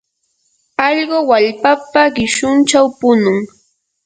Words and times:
allqu 0.87 1.17
wallpapa 1.29 2.01
qishunchaw 2.15 2.87
punun. 2.99 3.39